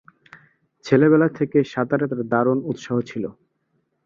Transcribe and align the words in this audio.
ছেলেবেলা 0.85 1.27
থেকেই 1.37 1.65
সাঁতারে 1.73 2.05
তার 2.11 2.21
দারুণ 2.31 2.59
উৎসাহ 2.71 2.97
ছিল। 3.09 3.23